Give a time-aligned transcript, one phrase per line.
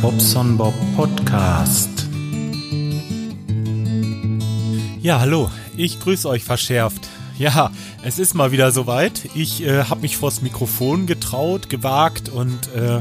[0.00, 2.08] Bobson Bob Podcast.
[5.00, 7.08] Ja, hallo, ich grüße euch verschärft.
[7.38, 7.70] Ja,
[8.02, 9.28] es ist mal wieder soweit.
[9.34, 13.00] Ich äh, habe mich vors Mikrofon getraut, gewagt und äh,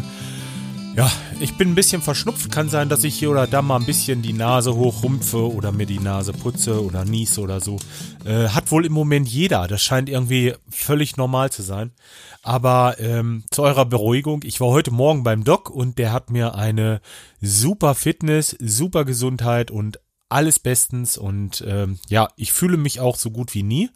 [0.95, 2.51] ja, ich bin ein bisschen verschnupft.
[2.51, 5.87] Kann sein, dass ich hier oder da mal ein bisschen die Nase hochrumpfe oder mir
[5.87, 7.77] die Nase putze oder niese oder so.
[8.25, 9.67] Äh, hat wohl im Moment jeder.
[9.67, 11.91] Das scheint irgendwie völlig normal zu sein.
[12.43, 16.55] Aber ähm, zu eurer Beruhigung, ich war heute Morgen beim Doc und der hat mir
[16.55, 17.01] eine
[17.41, 19.99] super Fitness, super Gesundheit und
[20.29, 21.17] alles bestens.
[21.17, 23.89] Und ähm, ja, ich fühle mich auch so gut wie nie.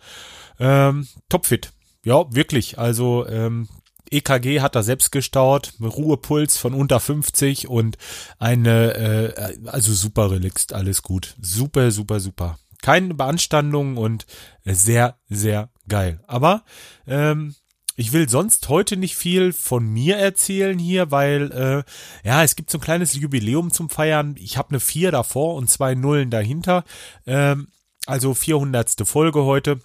[0.59, 1.73] Ähm, topfit.
[2.03, 2.80] Ja, wirklich.
[2.80, 3.67] Also ähm,
[4.11, 7.97] EKG hat er selbst gestaut, Ruhepuls von unter 50 und
[8.39, 11.35] eine, äh, also super relaxed, alles gut.
[11.41, 12.59] Super, super, super.
[12.81, 14.25] Keine Beanstandung und
[14.63, 16.23] sehr, sehr geil.
[16.27, 16.64] Aber
[17.08, 17.55] ähm,
[17.99, 22.69] ich will sonst heute nicht viel von mir erzählen hier, weil äh, ja, es gibt
[22.69, 24.36] so ein kleines Jubiläum zum Feiern.
[24.38, 26.83] Ich habe eine 4 davor und zwei Nullen dahinter.
[27.25, 27.69] Ähm,
[28.05, 29.08] also 400.
[29.08, 29.80] Folge heute.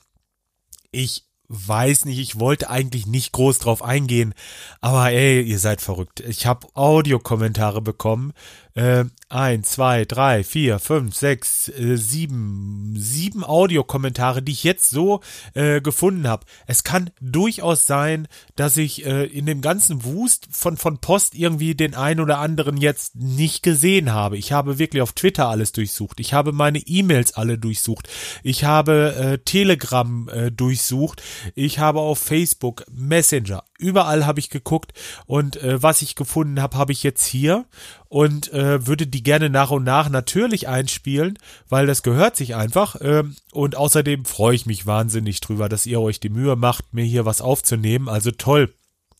[0.90, 4.34] Ich weiß nicht, ich wollte eigentlich nicht groß drauf eingehen,
[4.80, 6.20] aber ey, ihr seid verrückt.
[6.20, 8.32] Ich habe Audiokommentare bekommen.
[8.74, 15.20] Äh, ein, zwei, drei, vier, fünf, sechs, äh, sieben, sieben Audiokommentare, die ich jetzt so
[15.54, 16.46] äh, gefunden habe.
[16.66, 21.74] Es kann durchaus sein, dass ich äh, in dem ganzen Wust von, von Post irgendwie
[21.74, 24.38] den einen oder anderen jetzt nicht gesehen habe.
[24.38, 26.20] Ich habe wirklich auf Twitter alles durchsucht.
[26.20, 28.08] Ich habe meine E-Mails alle durchsucht.
[28.42, 31.22] Ich habe äh, Telegram äh, durchsucht.
[31.54, 34.92] Ich habe auf Facebook, Messenger, überall habe ich geguckt
[35.26, 37.66] und äh, was ich gefunden habe, habe ich jetzt hier
[38.08, 41.38] und äh, würde die gerne nach und nach natürlich einspielen,
[41.68, 42.96] weil das gehört sich einfach.
[43.00, 47.04] Ähm, und außerdem freue ich mich wahnsinnig drüber, dass ihr euch die Mühe macht, mir
[47.04, 48.08] hier was aufzunehmen.
[48.08, 48.74] Also toll.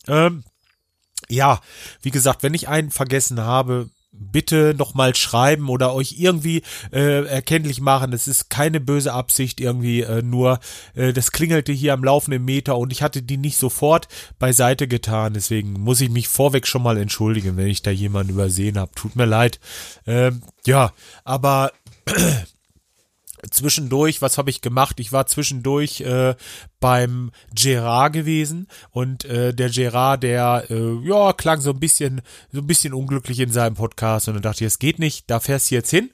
[0.07, 0.43] Ähm,
[1.29, 1.59] ja,
[2.01, 7.81] wie gesagt, wenn ich einen vergessen habe, bitte nochmal schreiben oder euch irgendwie äh, erkenntlich
[7.81, 8.13] machen.
[8.13, 10.59] Es ist keine böse Absicht irgendwie, äh, nur
[10.93, 14.07] äh, das klingelte hier am laufenden Meter und ich hatte die nicht sofort
[14.39, 15.33] beiseite getan.
[15.33, 18.91] Deswegen muss ich mich vorweg schon mal entschuldigen, wenn ich da jemanden übersehen habe.
[18.95, 19.59] Tut mir leid.
[20.05, 20.91] Ähm, ja,
[21.23, 21.71] aber
[23.49, 24.99] zwischendurch, was habe ich gemacht?
[24.99, 26.35] Ich war zwischendurch äh,
[26.79, 32.21] beim Gerard gewesen und äh, der Gerard, der äh, ja klang so ein bisschen
[32.51, 35.39] so ein bisschen unglücklich in seinem Podcast und dann dachte ich, es geht nicht, da
[35.39, 36.11] fährst du jetzt hin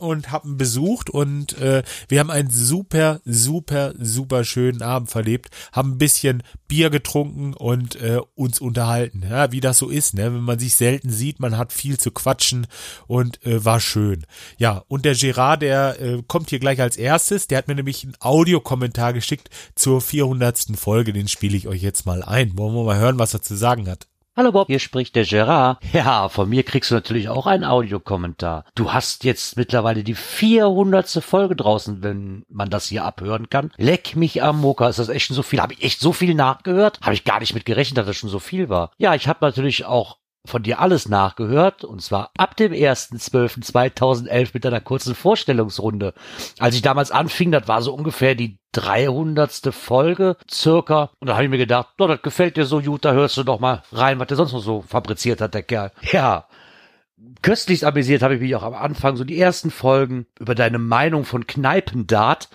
[0.00, 5.92] und haben besucht und äh, wir haben einen super, super, super schönen Abend verlebt, haben
[5.92, 10.24] ein bisschen Bier getrunken und äh, uns unterhalten, ja, wie das so ist, ne?
[10.34, 12.66] wenn man sich selten sieht, man hat viel zu quatschen
[13.06, 14.26] und äh, war schön.
[14.58, 18.04] Ja, und der Gerard, der äh, kommt hier gleich als erstes, der hat mir nämlich
[18.04, 20.76] einen Audiokommentar geschickt zur 400.
[20.76, 22.56] Folge, den spiele ich euch jetzt mal ein.
[22.58, 24.06] Wollen wir mal hören, was er zu sagen hat.
[24.36, 25.78] Hallo Bob, hier spricht der Gerard.
[25.92, 28.64] Ja, von mir kriegst du natürlich auch einen Audiokommentar.
[28.76, 31.20] Du hast jetzt mittlerweile die 400.
[31.20, 33.72] Folge draußen, wenn man das hier abhören kann.
[33.76, 35.60] Leck mich am Moka, ist das echt schon so viel?
[35.60, 37.00] Habe ich echt so viel nachgehört?
[37.02, 38.92] Habe ich gar nicht mit gerechnet, dass das schon so viel war.
[38.98, 44.66] Ja, ich habe natürlich auch von dir alles nachgehört und zwar ab dem 1.12.2011 mit
[44.66, 46.14] einer kurzen Vorstellungsrunde.
[46.58, 49.72] Als ich damals anfing, das war so ungefähr die 300.
[49.72, 53.12] Folge circa und da habe ich mir gedacht, oh, das gefällt dir so gut, da
[53.12, 55.92] hörst du doch mal rein, was der sonst noch so fabriziert hat, der Kerl.
[56.12, 56.46] Ja,
[57.42, 61.24] köstlichst amüsiert habe ich mich auch am Anfang, so die ersten Folgen über deine Meinung
[61.24, 62.48] von Kneipendart.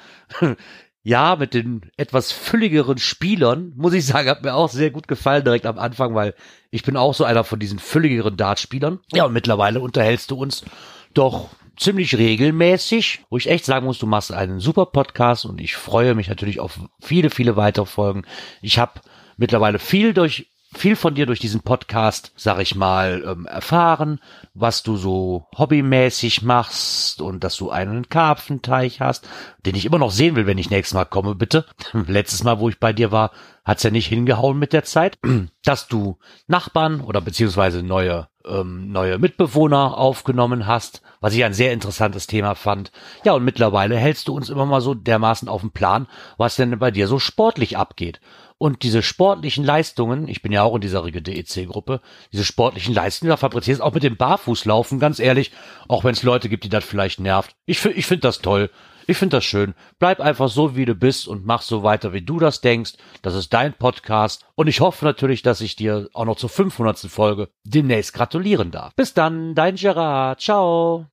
[1.06, 5.44] Ja, mit den etwas fülligeren Spielern, muss ich sagen, hat mir auch sehr gut gefallen
[5.44, 6.34] direkt am Anfang, weil
[6.72, 9.00] ich bin auch so einer von diesen fülligeren Dartspielern.
[9.14, 10.66] Ja, und mittlerweile unterhältst du uns
[11.14, 15.76] doch ziemlich regelmäßig, wo ich echt sagen muss, du machst einen super Podcast und ich
[15.76, 18.24] freue mich natürlich auf viele, viele weitere Folgen.
[18.64, 19.00] Ich habe
[19.38, 24.20] mittlerweile viel durch viel von dir durch diesen Podcast, sag ich mal, ähm, erfahren,
[24.54, 29.28] was du so hobbymäßig machst und dass du einen Karpfenteich hast,
[29.66, 31.66] den ich immer noch sehen will, wenn ich nächstes Mal komme, bitte.
[31.94, 33.32] Letztes Mal, wo ich bei dir war,
[33.64, 35.18] hat's ja nicht hingehauen mit der Zeit,
[35.64, 36.18] dass du
[36.48, 42.56] Nachbarn oder beziehungsweise neue ähm, neue Mitbewohner aufgenommen hast, was ich ein sehr interessantes Thema
[42.56, 42.92] fand.
[43.24, 46.08] Ja, und mittlerweile hältst du uns immer mal so dermaßen auf dem Plan,
[46.38, 48.20] was denn bei dir so sportlich abgeht.
[48.58, 52.00] Und diese sportlichen Leistungen, ich bin ja auch in dieser Regel DEC-Gruppe,
[52.32, 55.52] diese sportlichen Leistungen, da fabrizierst auch mit dem Barfußlaufen, ganz ehrlich,
[55.90, 57.56] auch wenn es Leute gibt, die das vielleicht nervt.
[57.66, 58.70] Ich, ich finde das toll.
[59.08, 59.76] Ich finde das schön.
[60.00, 62.94] Bleib einfach so, wie du bist und mach so weiter, wie du das denkst.
[63.22, 64.46] Das ist dein Podcast.
[64.56, 66.98] Und ich hoffe natürlich, dass ich dir auch noch zur 500.
[67.12, 68.96] Folge demnächst gratulieren darf.
[68.96, 70.42] Bis dann, dein Gerard.
[70.42, 71.08] Ciao.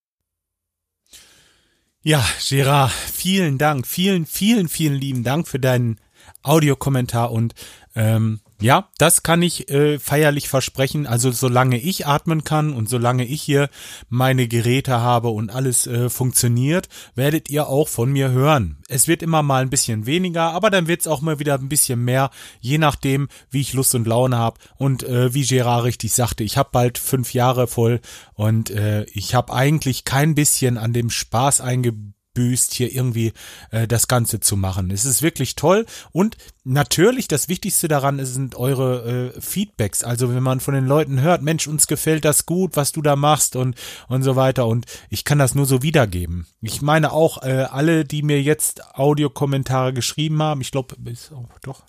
[2.02, 3.86] Ja, Gerard, vielen Dank.
[3.86, 6.00] Vielen, vielen, vielen lieben Dank für deinen
[6.42, 7.54] Audiokommentar und
[7.94, 11.08] ähm, Ja, das kann ich äh, feierlich versprechen.
[11.08, 13.68] Also solange ich atmen kann und solange ich hier
[14.08, 18.78] meine Geräte habe und alles äh, funktioniert, werdet ihr auch von mir hören.
[18.88, 21.68] Es wird immer mal ein bisschen weniger, aber dann wird es auch mal wieder ein
[21.68, 22.30] bisschen mehr,
[22.60, 24.60] je nachdem, wie ich Lust und Laune habe.
[24.76, 28.00] Und äh, wie Gerard richtig sagte, ich habe bald fünf Jahre voll
[28.34, 33.32] und äh, ich habe eigentlich kein bisschen an dem Spaß eingebaut büßt, hier irgendwie
[33.70, 34.90] äh, das Ganze zu machen.
[34.90, 40.04] Es ist wirklich toll und natürlich das Wichtigste daran sind eure äh, Feedbacks.
[40.04, 43.16] Also wenn man von den Leuten hört, Mensch, uns gefällt das gut, was du da
[43.16, 43.76] machst und
[44.08, 46.46] und so weiter und ich kann das nur so wiedergeben.
[46.60, 50.96] Ich meine auch äh, alle, die mir jetzt Audiokommentare geschrieben haben, ich glaube,
[51.34, 51.82] oh, doch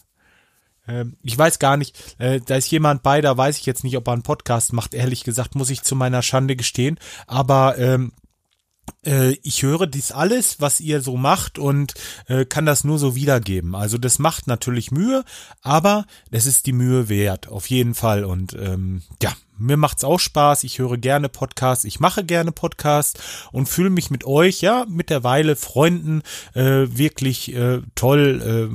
[0.87, 3.97] ähm, ich weiß gar nicht, äh, da ist jemand bei, da weiß ich jetzt nicht,
[3.97, 4.93] ob er einen Podcast macht.
[4.93, 6.99] Ehrlich gesagt, muss ich zu meiner Schande gestehen.
[7.27, 8.22] Aber ähm, äh,
[9.06, 11.94] ich höre dies alles, was ihr so macht und
[12.27, 13.75] äh, kann das nur so wiedergeben.
[13.75, 15.25] Also das macht natürlich Mühe,
[15.62, 18.24] aber es ist die Mühe wert, auf jeden Fall.
[18.24, 20.63] Und ähm, ja, mir macht's auch Spaß.
[20.63, 23.21] Ich höre gerne Podcasts, ich mache gerne Podcasts
[23.51, 26.21] und fühle mich mit euch, ja, mittlerweile Freunden
[26.53, 28.71] äh, wirklich äh, toll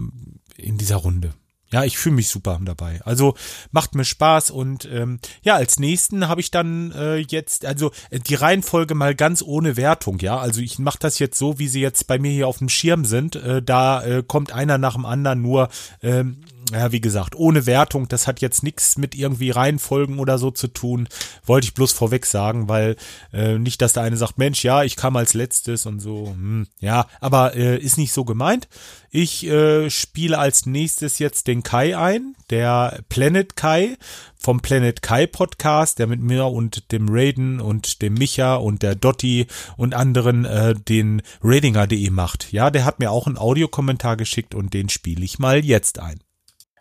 [0.59, 1.33] äh, in dieser Runde.
[1.71, 3.01] Ja, ich fühle mich super dabei.
[3.05, 3.35] Also
[3.73, 8.21] macht mir Spaß und ähm, ja, als nächsten habe ich dann äh, jetzt, also äh,
[8.21, 10.39] die Reihenfolge mal ganz ohne Wertung, ja.
[10.39, 13.05] Also ich mache das jetzt so, wie sie jetzt bei mir hier auf dem Schirm
[13.05, 13.37] sind.
[13.37, 15.69] Äh, da äh, kommt einer nach dem anderen nur
[16.03, 16.41] ähm,
[16.73, 20.69] ja, wie gesagt, ohne Wertung, das hat jetzt nichts mit irgendwie Reihenfolgen oder so zu
[20.69, 21.09] tun.
[21.45, 22.97] Wollte ich bloß vorweg sagen, weil
[23.33, 26.29] äh, nicht, dass der eine sagt, Mensch, ja, ich kam als letztes und so.
[26.29, 28.69] Hm, ja, aber äh, ist nicht so gemeint.
[29.11, 33.97] Ich äh, spiele als nächstes jetzt den Kai ein, der Planet Kai
[34.37, 38.95] vom Planet Kai Podcast, der mit mir und dem Raiden und dem Micha und der
[38.95, 39.47] Dotti
[39.77, 42.53] und anderen äh, den Radinger.de macht.
[42.53, 46.21] Ja, der hat mir auch einen Audiokommentar geschickt und den spiele ich mal jetzt ein.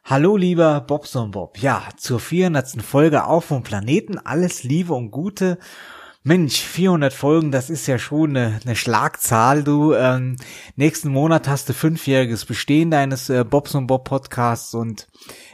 [0.10, 1.58] Hallo lieber Bobson Bob.
[1.58, 2.82] Ja, zur 400.
[2.82, 4.18] Folge auf vom Planeten.
[4.18, 5.58] Alles Liebe und Gute.
[6.24, 9.64] Mensch, 400 Folgen, das ist ja schon eine, eine Schlagzahl.
[9.64, 10.38] Du, ähm,
[10.78, 15.10] nächsten Monat hast du fünfjähriges Bestehen deines äh, Bobson Bob Podcasts und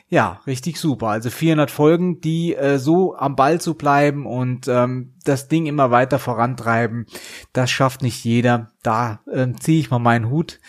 [0.08, 1.08] ja, richtig super.
[1.08, 5.90] Also 400 Folgen, die äh, so am Ball zu bleiben und ähm, das Ding immer
[5.90, 7.08] weiter vorantreiben,
[7.54, 8.72] das schafft nicht jeder.
[8.84, 10.60] Da äh, ziehe ich mal meinen Hut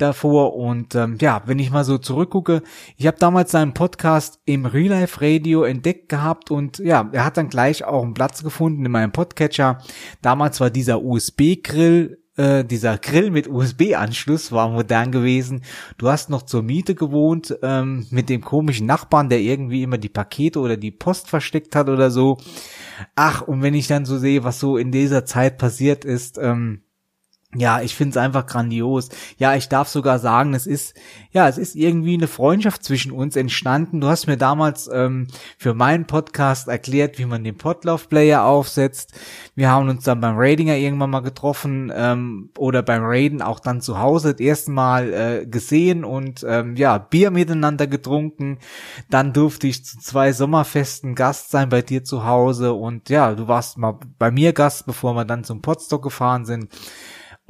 [0.00, 2.62] davor und ähm, ja, wenn ich mal so zurückgucke,
[2.96, 7.36] ich habe damals seinen Podcast im Real Life Radio entdeckt gehabt und ja, er hat
[7.36, 9.78] dann gleich auch einen Platz gefunden in meinem Podcatcher.
[10.22, 15.62] Damals war dieser USB-Grill äh, dieser Grill mit USB-Anschluss war modern gewesen.
[15.98, 20.08] Du hast noch zur Miete gewohnt ähm, mit dem komischen Nachbarn, der irgendwie immer die
[20.08, 22.38] Pakete oder die Post versteckt hat oder so.
[23.14, 26.82] Ach, und wenn ich dann so sehe, was so in dieser Zeit passiert ist, ähm,
[27.56, 29.08] ja, ich find's einfach grandios.
[29.36, 30.94] Ja, ich darf sogar sagen, es ist,
[31.32, 34.00] ja, es ist irgendwie eine Freundschaft zwischen uns entstanden.
[34.00, 35.26] Du hast mir damals ähm,
[35.58, 39.18] für meinen Podcast erklärt, wie man den Podlove-Player aufsetzt.
[39.56, 43.80] Wir haben uns dann beim Radinger irgendwann mal getroffen ähm, oder beim Raiden auch dann
[43.80, 48.58] zu Hause das erste Mal äh, gesehen und ähm, ja, Bier miteinander getrunken.
[49.08, 53.48] Dann durfte ich zu zwei Sommerfesten Gast sein bei dir zu Hause und ja, du
[53.48, 56.68] warst mal bei mir Gast, bevor wir dann zum Podstock gefahren sind.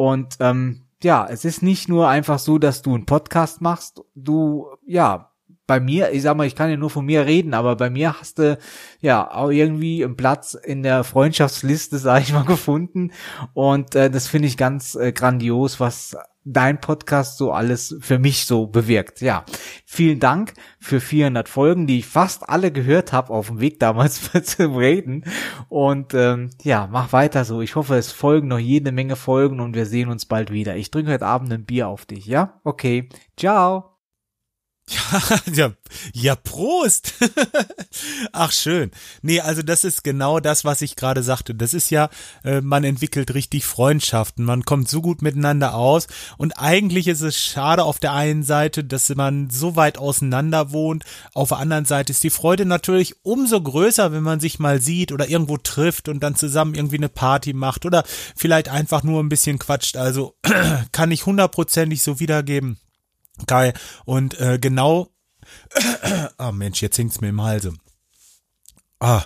[0.00, 4.68] Und ähm, ja, es ist nicht nur einfach so, dass du einen Podcast machst, du,
[4.86, 5.30] ja,
[5.66, 8.18] bei mir, ich sag mal, ich kann ja nur von mir reden, aber bei mir
[8.18, 8.56] hast du
[9.02, 13.12] ja auch irgendwie einen Platz in der Freundschaftsliste, sag ich mal, gefunden.
[13.52, 18.46] Und äh, das finde ich ganz äh, grandios, was dein Podcast so alles für mich
[18.46, 19.20] so bewirkt.
[19.20, 19.44] Ja,
[19.84, 24.30] vielen Dank für 400 Folgen, die ich fast alle gehört habe auf dem Weg damals
[24.44, 25.24] zum Reden.
[25.68, 27.60] Und ähm, ja, mach weiter so.
[27.60, 30.76] Ich hoffe, es folgen noch jede Menge Folgen und wir sehen uns bald wieder.
[30.76, 32.60] Ich trinke heute Abend ein Bier auf dich, ja?
[32.64, 33.99] Okay, ciao.
[35.52, 35.72] Ja,
[36.12, 37.14] ja, Prost.
[38.32, 38.90] Ach schön.
[39.22, 41.54] Nee, also das ist genau das, was ich gerade sagte.
[41.54, 42.08] Das ist ja,
[42.44, 46.06] äh, man entwickelt richtig Freundschaften, man kommt so gut miteinander aus
[46.38, 51.04] und eigentlich ist es schade auf der einen Seite, dass man so weit auseinander wohnt.
[51.34, 55.12] Auf der anderen Seite ist die Freude natürlich umso größer, wenn man sich mal sieht
[55.12, 58.04] oder irgendwo trifft und dann zusammen irgendwie eine Party macht oder
[58.36, 59.96] vielleicht einfach nur ein bisschen quatscht.
[59.96, 60.36] Also
[60.92, 62.78] kann ich hundertprozentig so wiedergeben.
[63.46, 63.74] Geil.
[64.04, 65.08] Und äh, genau.
[66.38, 67.74] Ah oh Mensch, jetzt hängt's mir im Halse.
[69.02, 69.24] Ah,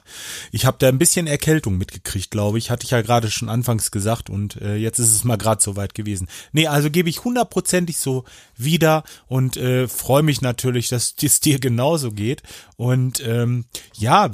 [0.52, 2.70] ich habe da ein bisschen Erkältung mitgekriegt, glaube ich.
[2.70, 5.74] Hatte ich ja gerade schon anfangs gesagt und äh, jetzt ist es mal gerade so
[5.74, 6.28] weit gewesen.
[6.52, 8.22] Nee, also gebe ich hundertprozentig so
[8.56, 12.44] wieder und äh, freue mich natürlich, dass es dir genauso geht.
[12.76, 14.30] Und ähm, ja,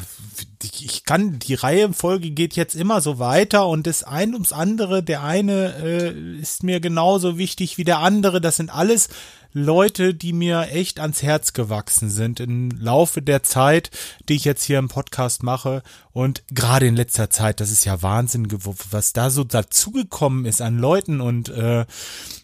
[0.63, 5.23] ich kann, die Reihenfolge geht jetzt immer so weiter und das ein ums andere, der
[5.25, 8.43] eine äh, ist mir genauso wichtig wie der andere.
[8.43, 9.09] Das sind alles
[9.52, 13.90] Leute, die mir echt ans Herz gewachsen sind im Laufe der Zeit,
[14.28, 15.83] die ich jetzt hier im Podcast mache.
[16.12, 18.49] Und gerade in letzter Zeit, das ist ja Wahnsinn,
[18.90, 21.87] was da so dazugekommen ist an Leuten und äh,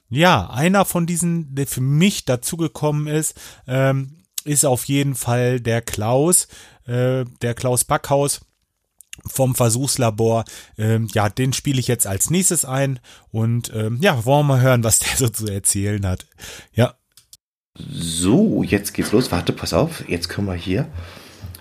[0.09, 3.35] ja, einer von diesen, der für mich dazugekommen ist,
[3.67, 6.47] ähm, ist auf jeden Fall der Klaus,
[6.87, 8.46] äh, der Klaus Backhaus
[9.25, 10.45] vom Versuchslabor.
[10.77, 12.99] Ähm, ja, den spiele ich jetzt als nächstes ein
[13.31, 16.27] und ähm, ja, wollen wir mal hören, was der so zu erzählen hat.
[16.73, 16.95] Ja.
[17.79, 19.31] So, jetzt geht's los.
[19.33, 20.09] Warte, pass auf.
[20.09, 20.87] Jetzt können wir hier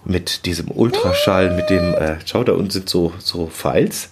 [0.06, 4.10] mit diesem Ultraschall, mit dem, äh, schau, da unten sind so, so Files.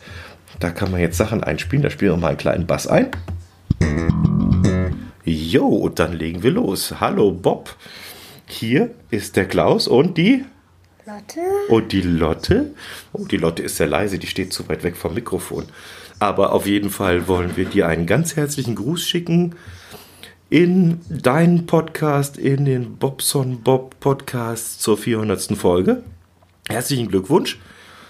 [0.59, 1.83] Da kann man jetzt Sachen einspielen.
[1.83, 3.11] Da spielen wir mal einen kleinen Bass ein.
[5.25, 6.95] Jo, und dann legen wir los.
[6.99, 7.75] Hallo Bob.
[8.45, 10.43] Hier ist der Klaus und die
[11.05, 11.41] Lotte.
[11.67, 12.73] Und die Lotte?
[13.11, 15.65] Oh, die Lotte ist sehr leise, die steht zu weit weg vom Mikrofon.
[16.19, 19.55] Aber auf jeden Fall wollen wir dir einen ganz herzlichen Gruß schicken
[20.49, 25.57] in deinen Podcast, in den Bobson Bob Podcast zur 400.
[25.57, 26.03] Folge.
[26.69, 27.59] Herzlichen Glückwunsch.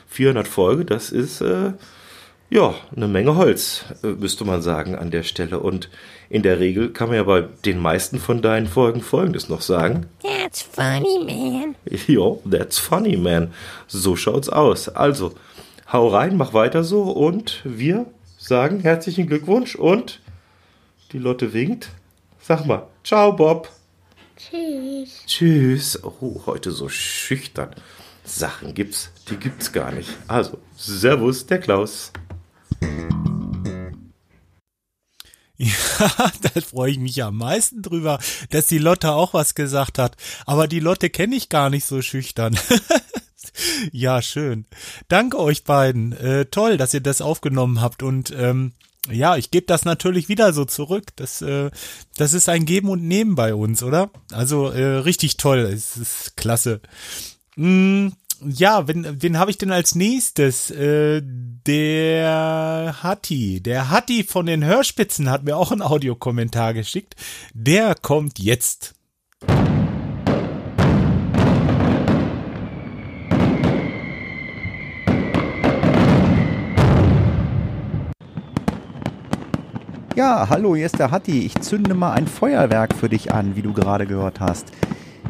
[0.10, 1.72] 400 Folge, das ist äh,
[2.50, 5.60] ja eine Menge Holz, äh, müsste man sagen an der Stelle.
[5.60, 5.90] Und
[6.30, 10.08] in der Regel kann man ja bei den meisten von deinen Folgen Folgendes noch sagen.
[10.22, 11.76] That's funny, man.
[12.08, 13.54] Jo, that's funny, man.
[13.88, 14.90] So schaut's aus.
[14.90, 15.34] Also,
[15.92, 18.06] hau rein, mach weiter so und wir
[18.38, 20.20] sagen herzlichen Glückwunsch und
[21.12, 21.90] die Lotte winkt.
[22.42, 23.70] Sag mal, ciao, Bob.
[24.36, 25.24] Tschüss.
[25.26, 26.04] Tschüss.
[26.04, 27.70] Oh, heute so schüchtern.
[28.26, 30.10] Sachen gibt's, die gibt's gar nicht.
[30.28, 32.12] Also, Servus, der Klaus.
[35.64, 40.18] Ja, da freue ich mich am meisten drüber, dass die Lotte auch was gesagt hat.
[40.46, 42.58] Aber die Lotte kenne ich gar nicht so schüchtern.
[43.92, 44.66] ja, schön.
[45.08, 46.12] Danke euch beiden.
[46.14, 48.04] Äh, toll, dass ihr das aufgenommen habt.
[48.04, 48.74] Und ähm,
[49.10, 51.08] ja, ich gebe das natürlich wieder so zurück.
[51.16, 51.72] Das, äh,
[52.18, 54.12] das ist ein Geben und Nehmen bei uns, oder?
[54.32, 55.60] Also äh, richtig toll.
[55.60, 56.82] Es ist klasse.
[57.56, 58.10] Mm,
[58.48, 60.72] ja, wen, wen habe ich denn als nächstes?
[60.72, 61.22] Äh,
[61.66, 63.62] der Hatti.
[63.62, 67.16] Der Hatti von den Hörspitzen hat mir auch einen Audiokommentar geschickt.
[67.54, 68.94] Der kommt jetzt.
[80.16, 81.44] Ja, hallo, hier ist der Hatti.
[81.44, 84.68] Ich zünde mal ein Feuerwerk für dich an, wie du gerade gehört hast.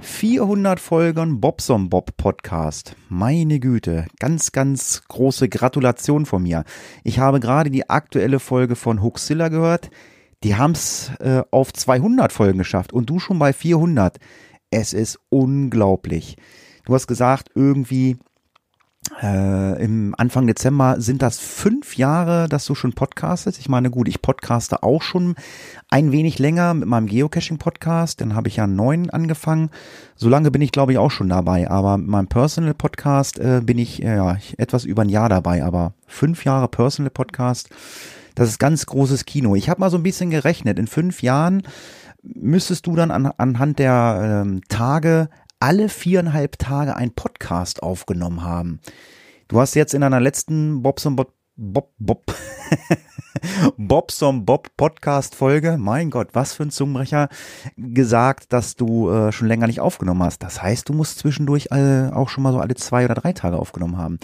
[0.03, 2.97] 400 Folgen Bobson Bob Podcast.
[3.07, 6.65] Meine Güte, ganz, ganz große Gratulation von mir.
[7.05, 9.89] Ich habe gerade die aktuelle Folge von Huxilla gehört.
[10.43, 14.17] Die haben's äh, auf 200 Folgen geschafft und du schon bei 400.
[14.71, 16.35] Es ist unglaublich.
[16.85, 18.17] Du hast gesagt, irgendwie
[19.21, 23.59] äh, Im Anfang Dezember sind das fünf Jahre, dass du schon podcastest.
[23.59, 25.35] Ich meine, gut, ich podcaste auch schon
[25.89, 28.21] ein wenig länger mit meinem Geocaching-Podcast.
[28.21, 29.69] Dann habe ich ja neuen angefangen.
[30.15, 31.69] So lange bin ich, glaube ich, auch schon dabei.
[31.69, 35.63] Aber mit meinem Personal-Podcast äh, bin ich äh, ja etwas über ein Jahr dabei.
[35.63, 37.69] Aber fünf Jahre Personal-Podcast,
[38.35, 39.55] das ist ganz großes Kino.
[39.55, 40.79] Ich habe mal so ein bisschen gerechnet.
[40.79, 41.63] In fünf Jahren
[42.23, 45.29] müsstest du dann an, anhand der ähm, Tage
[45.63, 48.81] alle viereinhalb Tage ein Podcast aufgenommen haben.
[49.47, 52.35] Du hast jetzt in deiner letzten Bobson Bob Bob Bob
[53.77, 57.29] Bobson Bob Podcast Folge, mein Gott, was für ein Zungenbrecher,
[57.77, 60.43] gesagt, dass du äh, schon länger nicht aufgenommen hast.
[60.43, 63.57] Das heißt, du musst zwischendurch äh, auch schon mal so alle zwei oder drei Tage
[63.57, 64.19] aufgenommen haben.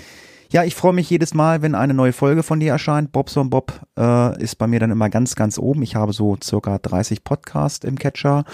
[0.51, 3.11] Ja, ich freue mich jedes Mal, wenn eine neue Folge von dir erscheint.
[3.11, 5.83] Bobson Bob äh, ist bei mir dann immer ganz, ganz oben.
[5.83, 8.45] Ich habe so circa 30 Podcasts im Catcher,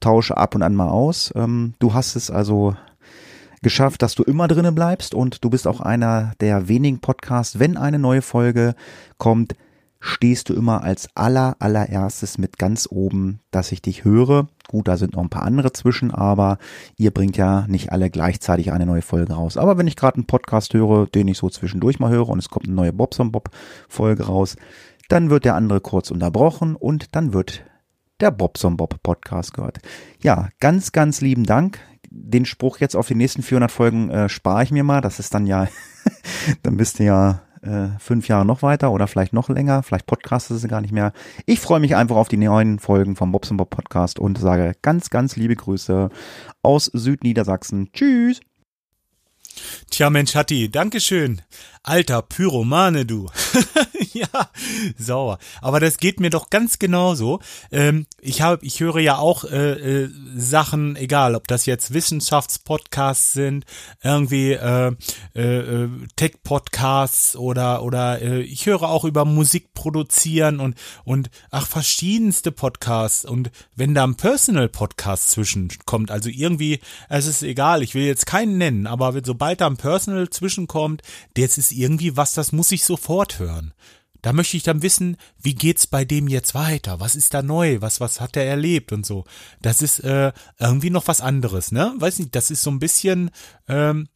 [0.00, 1.32] tausche ab und an mal aus.
[1.36, 2.74] Ähm, du hast es also
[3.62, 7.76] geschafft, dass du immer drinnen bleibst und du bist auch einer der wenigen Podcasts, wenn
[7.76, 8.74] eine neue Folge
[9.18, 9.54] kommt,
[10.04, 14.48] stehst du immer als aller, allererstes mit ganz oben, dass ich dich höre.
[14.68, 16.58] Gut, da sind noch ein paar andere zwischen, aber
[16.98, 19.56] ihr bringt ja nicht alle gleichzeitig eine neue Folge raus.
[19.56, 22.50] Aber wenn ich gerade einen Podcast höre, den ich so zwischendurch mal höre und es
[22.50, 23.48] kommt eine neue Bobson Bob
[23.88, 24.56] Folge raus,
[25.08, 27.64] dann wird der andere kurz unterbrochen und dann wird
[28.20, 29.78] der Bobson Bob Podcast gehört.
[30.22, 31.78] Ja, ganz, ganz lieben Dank.
[32.10, 35.00] Den Spruch jetzt auf die nächsten 400 Folgen äh, spare ich mir mal.
[35.00, 35.66] Das ist dann ja,
[36.62, 39.82] dann bist du ja äh, fünf Jahre noch weiter oder vielleicht noch länger.
[39.82, 41.12] Vielleicht podcastet sie gar nicht mehr.
[41.46, 45.10] Ich freue mich einfach auf die neuen Folgen vom Bobson Bob Podcast und sage ganz,
[45.10, 46.08] ganz liebe Grüße
[46.62, 47.90] aus Südniedersachsen.
[47.92, 48.40] Tschüss.
[49.90, 51.42] Tja, Mensch, Hatti, Dankeschön.
[51.86, 53.28] Alter Pyromane, du.
[54.14, 54.26] ja,
[54.96, 55.38] sauer.
[55.60, 57.40] Aber das geht mir doch ganz genauso.
[57.70, 63.34] Ähm, ich habe, ich höre ja auch äh, äh, Sachen, egal, ob das jetzt Wissenschaftspodcasts
[63.34, 63.66] sind,
[64.02, 64.92] irgendwie äh,
[65.34, 71.66] äh, äh, Tech-Podcasts oder oder äh, ich höre auch über Musik produzieren und und ach
[71.66, 76.80] verschiedenste Podcasts und wenn da ein Personal Podcast zwischenkommt, also irgendwie,
[77.10, 81.02] es ist egal, ich will jetzt keinen nennen, aber sobald da ein Personal zwischenkommt,
[81.34, 83.74] das ist irgendwie was, das muss ich sofort hören.
[84.22, 86.98] Da möchte ich dann wissen, wie geht's bei dem jetzt weiter?
[86.98, 87.82] Was ist da neu?
[87.82, 89.26] Was, was hat er erlebt und so?
[89.60, 91.92] Das ist äh, irgendwie noch was anderes, ne?
[91.98, 93.30] Weiß nicht, das ist so ein bisschen,
[93.68, 94.08] ähm,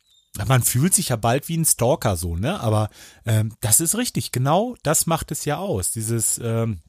[0.47, 2.58] man fühlt sich ja bald wie ein Stalker so, ne?
[2.61, 2.88] Aber
[3.26, 5.90] ähm, das ist richtig, genau das macht es ja aus.
[5.90, 6.80] Dieses, ähm,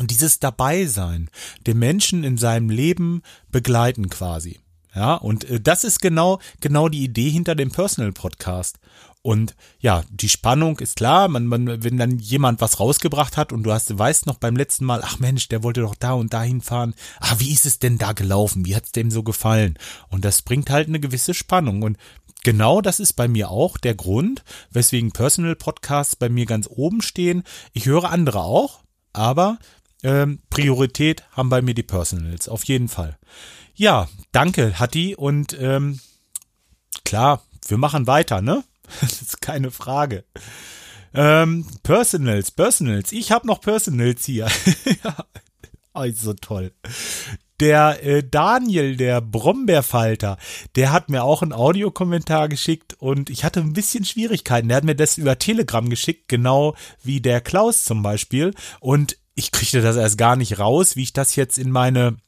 [0.00, 1.30] dieses Dabeisein,
[1.68, 4.58] den Menschen in seinem Leben begleiten quasi.
[4.96, 8.78] Ja, und äh, das ist genau, genau die Idee hinter dem Personal Podcast.
[9.20, 13.64] Und ja, die Spannung ist klar, man, man, wenn dann jemand was rausgebracht hat und
[13.64, 16.62] du hast, weißt noch beim letzten Mal, ach Mensch, der wollte doch da und dahin
[16.62, 16.94] fahren.
[17.20, 18.64] Ah, wie ist es denn da gelaufen?
[18.64, 19.78] Wie hat's dem so gefallen?
[20.08, 21.82] Und das bringt halt eine gewisse Spannung.
[21.82, 21.98] Und
[22.42, 27.02] genau das ist bei mir auch der Grund, weswegen Personal Podcasts bei mir ganz oben
[27.02, 27.42] stehen.
[27.72, 28.80] Ich höre andere auch,
[29.12, 29.58] aber
[30.04, 33.18] ähm, Priorität haben bei mir die Personals, auf jeden Fall.
[33.76, 35.14] Ja, danke, Hatti.
[35.14, 36.00] Und ähm,
[37.04, 38.64] klar, wir machen weiter, ne?
[39.00, 40.24] Das ist keine Frage.
[41.12, 43.12] Ähm, Personals, Personals.
[43.12, 44.48] Ich habe noch Personals hier.
[45.04, 45.16] ja.
[45.92, 46.72] Oh, so toll.
[47.58, 50.36] Der äh, Daniel, der Brombeerfalter,
[50.74, 54.68] der hat mir auch einen Audiokommentar geschickt und ich hatte ein bisschen Schwierigkeiten.
[54.68, 58.54] Der hat mir das über Telegram geschickt, genau wie der Klaus zum Beispiel.
[58.80, 62.18] Und ich kriegte das erst gar nicht raus, wie ich das jetzt in meine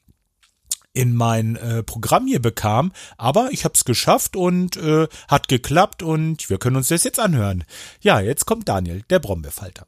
[0.93, 6.03] in mein äh, Programm hier bekam, aber ich habe es geschafft und äh, hat geklappt
[6.03, 7.63] und wir können uns das jetzt anhören.
[8.01, 9.85] Ja, jetzt kommt Daniel, der Brombeerfalter.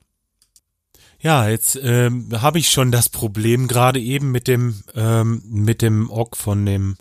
[1.19, 6.09] Ja, jetzt ähm, habe ich schon das Problem gerade eben mit dem ähm, mit dem
[6.09, 6.97] Ock von dem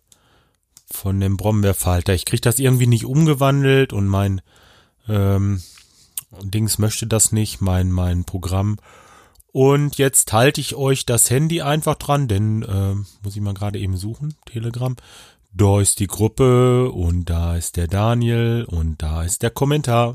[0.90, 2.12] von dem Brombeerfalter.
[2.12, 4.42] Ich kriege das irgendwie nicht umgewandelt und mein
[5.08, 5.62] ähm,
[6.42, 8.78] Dings möchte das nicht, mein mein Programm
[9.52, 13.78] und jetzt halte ich euch das Handy einfach dran, denn äh, muss ich mal gerade
[13.78, 14.96] eben suchen, Telegram.
[15.52, 20.14] Da ist die Gruppe und da ist der Daniel und da ist der Kommentar.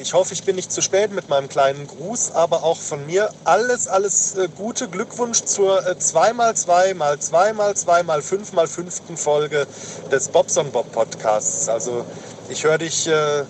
[0.00, 3.30] Ich hoffe, ich bin nicht zu spät mit meinem kleinen Gruß, aber auch von mir
[3.44, 8.68] alles, alles äh, gute Glückwunsch zur äh, 2x2 mal 2 mal 2 mal 5 mal
[8.68, 9.18] 5.
[9.18, 9.66] Folge
[10.12, 11.68] des Bobson Bob Podcasts.
[11.68, 12.04] Also
[12.50, 13.44] ich höre dich äh,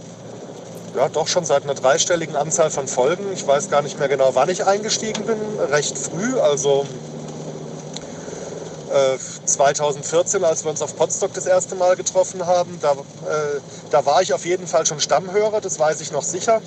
[0.97, 3.25] ja, doch schon seit einer dreistelligen Anzahl von Folgen.
[3.33, 5.39] Ich weiß gar nicht mehr genau, wann ich eingestiegen bin.
[5.71, 6.87] Recht früh, also
[8.93, 12.79] äh, 2014, als wir uns auf Potsdok das erste Mal getroffen haben.
[12.81, 16.61] Da, äh, da war ich auf jeden Fall schon Stammhörer, das weiß ich noch sicher.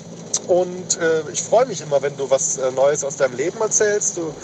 [0.46, 4.18] Und äh, ich freue mich immer, wenn du was äh, Neues aus deinem Leben erzählst.
[4.18, 4.34] Du,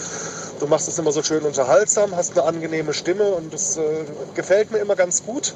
[0.59, 4.71] du machst es immer so schön unterhaltsam, hast eine angenehme Stimme und das äh, gefällt
[4.71, 5.53] mir immer ganz gut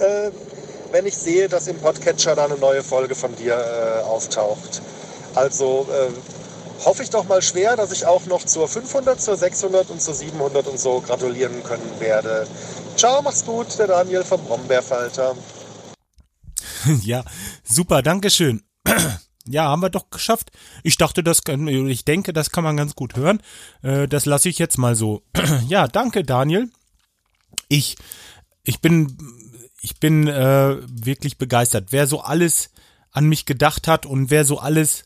[0.00, 0.30] äh,
[0.92, 4.82] wenn ich sehe, dass im Podcatcher da eine neue Folge von dir äh, auftaucht.
[5.34, 9.90] Also äh, hoffe ich doch mal schwer, dass ich auch noch zur 500, zur 600
[9.90, 12.46] und zur 700 und so gratulieren können werde.
[12.96, 15.36] Ciao, mach's gut, der Daniel vom Brombeerfalter.
[17.02, 17.24] ja,
[17.64, 18.62] super, Dankeschön.
[19.48, 20.50] Ja, haben wir doch geschafft.
[20.82, 23.40] Ich dachte, das kann, ich denke, das kann man ganz gut hören.
[23.80, 25.22] Äh, das lasse ich jetzt mal so.
[25.68, 26.68] ja, danke, Daniel.
[27.68, 27.96] Ich,
[28.64, 29.16] ich bin
[29.86, 31.92] ich bin äh, wirklich begeistert.
[31.92, 32.70] Wer so alles
[33.12, 35.04] an mich gedacht hat und wer so alles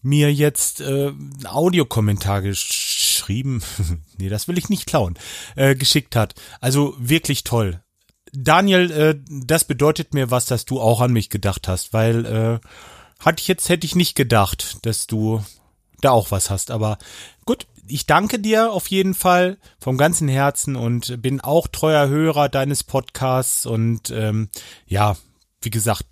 [0.00, 3.62] mir jetzt äh, einen Audiokommentar geschrieben,
[4.16, 5.18] nee, das will ich nicht klauen,
[5.54, 6.34] äh, geschickt hat.
[6.62, 7.82] Also wirklich toll.
[8.32, 12.58] Daniel, äh, das bedeutet mir was, dass du auch an mich gedacht hast, weil äh,
[13.22, 15.44] hatte ich jetzt hätte ich nicht gedacht, dass du
[16.00, 16.70] da auch was hast.
[16.70, 16.96] Aber
[17.44, 22.48] gut, ich danke dir auf jeden Fall vom ganzen Herzen und bin auch treuer Hörer
[22.48, 24.48] deines Podcasts und ähm,
[24.86, 25.16] ja,
[25.60, 26.06] wie gesagt,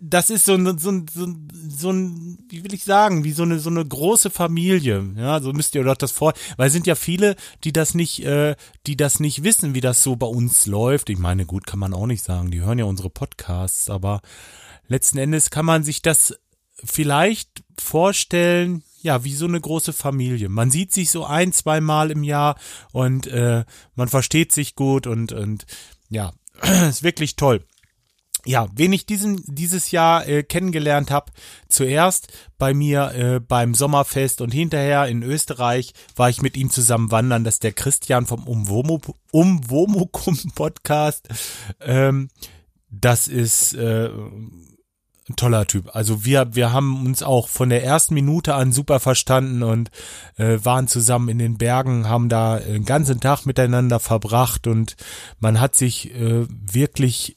[0.00, 3.32] das ist so ein, so ein, so ein, so ein, wie will ich sagen, wie
[3.32, 5.04] so eine, so eine große Familie.
[5.16, 8.24] Ja, so müsst ihr euch das vor, weil es sind ja viele, die das nicht,
[8.24, 8.56] äh,
[8.86, 11.10] die das nicht wissen, wie das so bei uns läuft.
[11.10, 14.20] Ich meine, gut, kann man auch nicht sagen, die hören ja unsere Podcasts, aber
[14.86, 16.34] letzten Endes kann man sich das
[16.84, 20.48] vielleicht vorstellen, ja, wie so eine große Familie.
[20.48, 22.58] Man sieht sich so ein, zwei Mal im Jahr
[22.92, 25.66] und äh, man versteht sich gut und, und
[26.08, 26.32] ja,
[26.88, 27.64] ist wirklich toll.
[28.44, 31.32] ja, wen ich diesen, dieses Jahr äh, kennengelernt habe,
[31.68, 37.10] zuerst bei mir äh, beim Sommerfest und hinterher in Österreich war ich mit ihm zusammen
[37.10, 39.00] wandern, das ist der Christian vom Umwomo,
[39.32, 41.28] Umwomukum Podcast.
[41.80, 42.30] Ähm,
[42.90, 44.10] das ist äh,
[45.28, 45.94] ein toller Typ.
[45.94, 49.90] Also wir, wir haben uns auch von der ersten Minute an super verstanden und
[50.36, 54.96] äh, waren zusammen in den Bergen, haben da einen ganzen Tag miteinander verbracht und
[55.38, 57.36] man hat sich äh, wirklich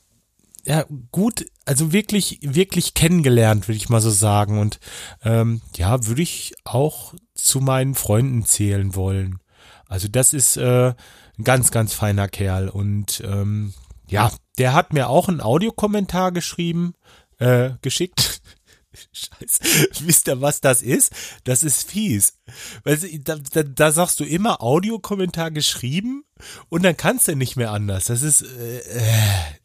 [0.63, 4.59] ja, gut, also wirklich, wirklich kennengelernt, würde ich mal so sagen.
[4.59, 4.79] Und
[5.23, 9.39] ähm, ja, würde ich auch zu meinen Freunden zählen wollen.
[9.87, 10.93] Also das ist äh,
[11.37, 12.69] ein ganz, ganz feiner Kerl.
[12.69, 13.73] Und ähm,
[14.07, 16.93] ja, der hat mir auch einen Audiokommentar geschrieben,
[17.41, 18.41] äh, geschickt.
[19.13, 19.89] Scheiße.
[20.01, 21.11] Wisst ihr, was das ist?
[21.43, 22.37] Das ist fies.
[22.83, 26.23] Weil da, da, da sagst du immer Audiokommentar geschrieben
[26.69, 28.05] und dann kannst du nicht mehr anders.
[28.05, 28.81] Das ist, äh,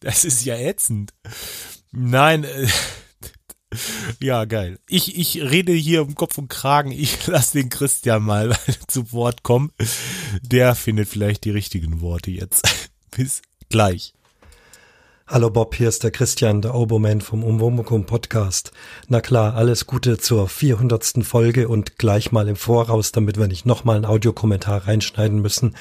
[0.00, 1.12] das ist ja ätzend.
[1.92, 2.68] Nein, äh,
[4.20, 4.78] ja, geil.
[4.88, 6.92] Ich, ich rede hier um Kopf und Kragen.
[6.92, 9.72] Ich lasse den Christian mal zu Wort kommen.
[10.42, 12.62] Der findet vielleicht die richtigen Worte jetzt.
[13.10, 14.15] Bis gleich.
[15.28, 18.70] Hallo Bob, hier ist der Christian, der Oboman vom Umwomukum Podcast.
[19.08, 21.24] Na klar, alles Gute zur 400.
[21.24, 25.74] Folge und gleich mal im Voraus, damit wir nicht nochmal einen Audiokommentar reinschneiden müssen.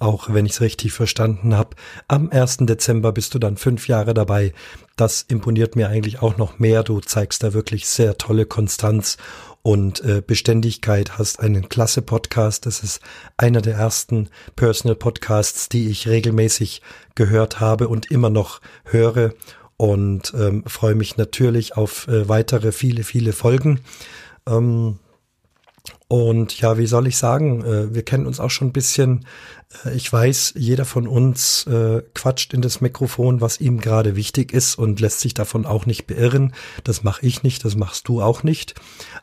[0.00, 1.76] Auch wenn ich es richtig verstanden habe.
[2.08, 2.56] Am 1.
[2.62, 4.52] Dezember bist du dann fünf Jahre dabei.
[4.96, 6.82] Das imponiert mir eigentlich auch noch mehr.
[6.82, 9.16] Du zeigst da wirklich sehr tolle Konstanz
[9.62, 12.66] und äh, Beständigkeit, hast einen klasse Podcast.
[12.66, 13.00] Das ist
[13.36, 16.82] einer der ersten Personal Podcasts, die ich regelmäßig
[17.14, 19.32] gehört habe und immer noch höre
[19.76, 23.80] und ähm, freue mich natürlich auf äh, weitere viele, viele Folgen.
[24.46, 24.98] Ähm,
[26.08, 29.26] und ja, wie soll ich sagen, äh, wir kennen uns auch schon ein bisschen.
[29.84, 34.52] Äh, ich weiß, jeder von uns äh, quatscht in das Mikrofon, was ihm gerade wichtig
[34.54, 36.54] ist und lässt sich davon auch nicht beirren.
[36.82, 38.74] Das mache ich nicht, das machst du auch nicht.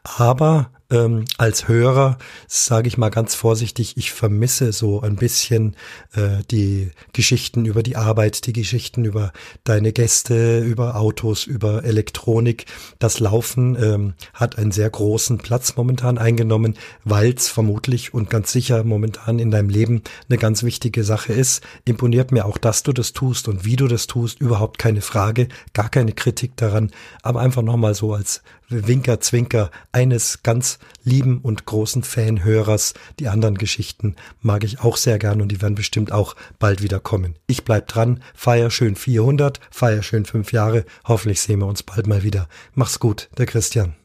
[0.04, 2.18] Aber ähm, als Hörer
[2.48, 5.76] sage ich mal ganz vorsichtig, ich vermisse so ein bisschen
[6.14, 12.66] äh, die Geschichten über die Arbeit, die Geschichten über deine Gäste, über Autos, über Elektronik.
[13.00, 18.52] Das Laufen ähm, hat einen sehr großen Platz momentan eingenommen, weil es vermutlich und ganz
[18.52, 21.64] sicher momentan in deinem Leben eine ganz wichtige Sache ist.
[21.86, 25.48] Imponiert mir auch, dass du das tust und wie du das tust, überhaupt keine Frage,
[25.74, 26.92] gar keine Kritik daran,
[27.24, 32.94] aber einfach nochmal so als Winker, Zwinker eines ganz lieben und großen Fanhörers.
[33.20, 37.00] Die anderen Geschichten mag ich auch sehr gern und die werden bestimmt auch bald wieder
[37.00, 37.36] kommen.
[37.48, 40.86] Ich bleib dran, feier schön 400, feier schön fünf Jahre.
[41.06, 42.48] Hoffentlich sehen wir uns bald mal wieder.
[42.74, 43.96] Mach's gut, der Christian.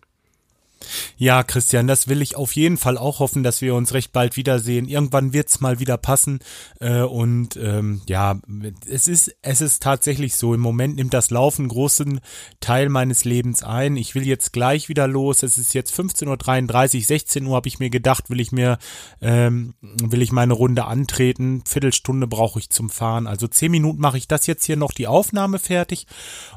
[1.17, 4.37] Ja, Christian, das will ich auf jeden Fall auch hoffen, dass wir uns recht bald
[4.37, 4.89] wiedersehen.
[4.89, 6.41] Irgendwann wird's mal wieder passen.
[6.81, 8.41] Äh, und ähm, ja,
[8.89, 10.55] es ist, es ist tatsächlich so.
[10.55, 12.21] Im Moment nimmt das Laufen großen
[12.61, 13.97] Teil meines Lebens ein.
[13.97, 15.43] Ich will jetzt gleich wieder los.
[15.43, 18.79] Es ist jetzt 15.33 Uhr, 16 Uhr habe ich mir gedacht, will ich mir,
[19.21, 21.63] ähm, will ich meine Runde antreten.
[21.67, 23.27] Viertelstunde brauche ich zum Fahren.
[23.27, 26.07] Also zehn Minuten mache ich das jetzt hier noch die Aufnahme fertig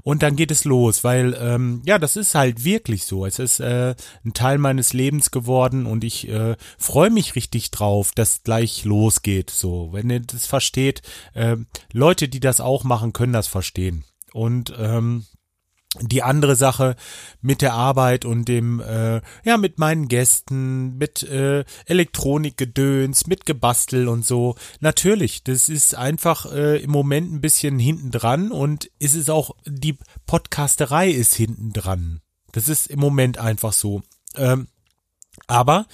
[0.04, 3.26] und dann geht es los, weil ähm, ja, das ist halt wirklich so.
[3.26, 8.12] Es ist äh, ein Teil meines Lebens geworden und ich äh, freue mich richtig drauf,
[8.14, 9.50] dass gleich losgeht.
[9.50, 11.02] So, wenn ihr das versteht,
[11.34, 11.58] äh,
[11.92, 14.04] Leute, die das auch machen, können das verstehen.
[14.34, 15.26] Und ähm,
[16.02, 16.96] die andere Sache
[17.42, 24.08] mit der Arbeit und dem äh, ja mit meinen Gästen mit äh, Elektronikgedöns mit Gebastel
[24.08, 29.16] und so natürlich das ist einfach äh, im Moment ein bisschen hinten dran und ist
[29.16, 32.22] es auch die Podcasterei ist hinten dran
[32.54, 34.02] das ist im Moment einfach so
[34.36, 34.68] ähm,
[35.48, 35.88] aber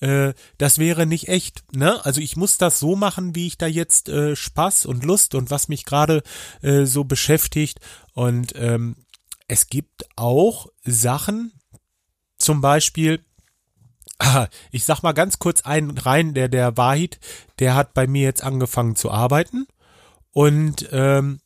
[0.00, 2.04] äh, das wäre nicht echt, ne?
[2.04, 5.50] Also ich muss das so machen, wie ich da jetzt äh, Spaß und Lust und
[5.50, 6.22] was mich gerade
[6.62, 7.80] äh, so beschäftigt.
[8.12, 8.96] Und ähm,
[9.48, 11.52] es gibt auch Sachen,
[12.38, 13.24] zum Beispiel,
[14.70, 17.18] ich sag mal ganz kurz einen rein, der der Wahid,
[17.58, 19.66] der hat bei mir jetzt angefangen zu arbeiten
[20.30, 21.40] und ähm,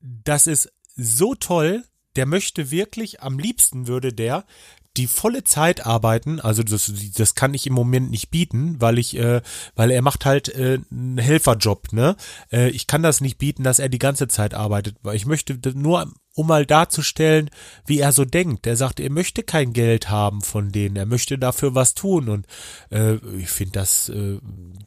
[0.00, 1.84] das ist so toll.
[2.16, 4.44] Der möchte wirklich, am liebsten würde der
[4.96, 9.16] die volle Zeit arbeiten, also das, das kann ich im Moment nicht bieten, weil ich,
[9.16, 9.42] äh,
[9.74, 12.16] weil er macht halt äh, einen Helferjob, ne?
[12.52, 15.58] Äh, ich kann das nicht bieten, dass er die ganze Zeit arbeitet, weil ich möchte
[15.74, 17.50] nur, um mal darzustellen,
[17.86, 18.66] wie er so denkt.
[18.66, 22.46] Er sagt, er möchte kein Geld haben von denen, er möchte dafür was tun und
[22.90, 24.38] äh, ich finde das, äh,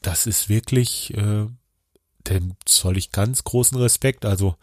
[0.01, 1.47] das ist wirklich, äh,
[2.29, 4.55] dem zoll ich ganz großen Respekt, also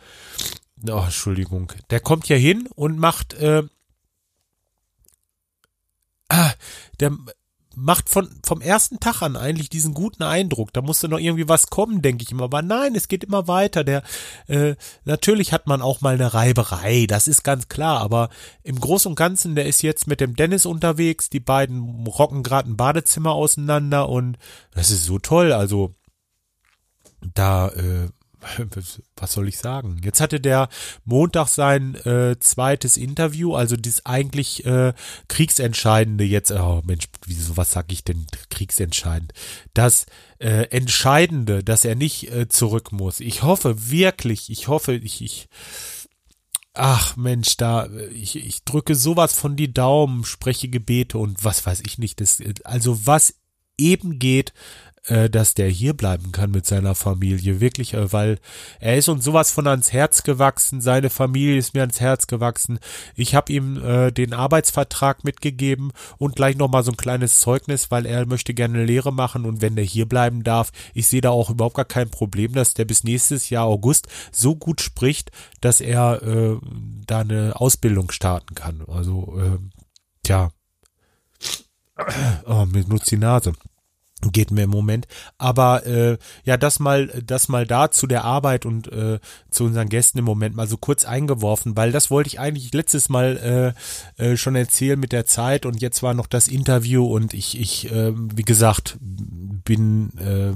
[0.88, 1.72] Oh, Entschuldigung.
[1.90, 3.62] Der kommt ja hin und macht äh,
[6.28, 6.52] ah,
[7.00, 7.12] der
[7.76, 10.72] macht von, vom ersten Tag an eigentlich diesen guten Eindruck.
[10.72, 12.44] Da musste noch irgendwie was kommen, denke ich immer.
[12.44, 13.84] Aber nein, es geht immer weiter.
[13.84, 14.02] Der,
[14.46, 18.00] äh, natürlich hat man auch mal eine Reiberei, das ist ganz klar.
[18.00, 18.28] Aber
[18.62, 21.30] im Großen und Ganzen, der ist jetzt mit dem Dennis unterwegs.
[21.30, 24.38] Die beiden rocken gerade ein Badezimmer auseinander und
[24.72, 25.52] das ist so toll.
[25.52, 25.94] Also,
[27.34, 28.08] da, äh,
[29.16, 30.00] was soll ich sagen?
[30.02, 30.68] Jetzt hatte der
[31.04, 34.92] Montag sein äh, zweites Interview, also das eigentlich äh,
[35.28, 39.32] kriegsentscheidende jetzt, oh Mensch, wieso was sag ich denn kriegsentscheidend?
[39.72, 40.06] Das
[40.38, 43.20] äh, Entscheidende, dass er nicht äh, zurück muss.
[43.20, 45.48] Ich hoffe wirklich, ich hoffe, ich, ich
[46.76, 51.82] Ach Mensch, da ich, ich drücke sowas von die Daumen, spreche Gebete und was weiß
[51.86, 52.20] ich nicht.
[52.20, 53.34] Das, also was
[53.78, 54.52] eben geht,
[55.06, 57.60] äh, dass der hier bleiben kann mit seiner Familie.
[57.60, 58.38] Wirklich, äh, weil
[58.80, 60.80] er ist uns sowas von ans Herz gewachsen.
[60.80, 62.78] Seine Familie ist mir ans Herz gewachsen.
[63.14, 68.06] Ich habe ihm äh, den Arbeitsvertrag mitgegeben und gleich nochmal so ein kleines Zeugnis, weil
[68.06, 71.50] er möchte gerne Lehre machen und wenn der hier bleiben darf, ich sehe da auch
[71.50, 76.22] überhaupt gar kein Problem, dass der bis nächstes Jahr August so gut spricht, dass er
[76.22, 76.56] äh,
[77.06, 78.82] da eine Ausbildung starten kann.
[78.88, 79.58] Also, äh,
[80.22, 80.50] tja.
[82.46, 83.52] Oh, mir nutzt die Nase
[84.30, 85.06] geht mir im Moment.
[85.38, 89.18] Aber äh, ja, das mal, das mal da zu der Arbeit und äh,
[89.50, 93.08] zu unseren Gästen im Moment mal so kurz eingeworfen, weil das wollte ich eigentlich letztes
[93.08, 93.74] Mal
[94.18, 97.58] äh, äh, schon erzählen mit der Zeit und jetzt war noch das Interview und ich,
[97.60, 100.52] ich, äh, wie gesagt, bin äh,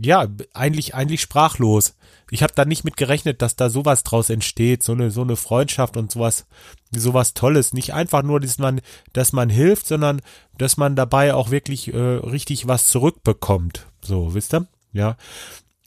[0.00, 1.94] ja eigentlich eigentlich sprachlos
[2.32, 5.36] ich habe da nicht mit gerechnet, dass da sowas draus entsteht, so eine so eine
[5.36, 6.46] Freundschaft und sowas
[6.90, 7.74] sowas Tolles.
[7.74, 8.80] Nicht einfach nur, dass man
[9.12, 10.22] dass man hilft, sondern
[10.56, 13.86] dass man dabei auch wirklich äh, richtig was zurückbekommt.
[14.00, 14.66] So, wisst ihr?
[14.94, 15.18] Ja.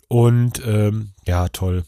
[0.07, 1.83] Und ähm, ja, toll